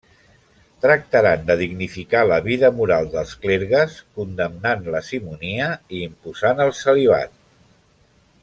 [0.85, 7.41] Tractaran de dignificar la vida moral dels clergues, condemnant la simonia i imposant el celibat.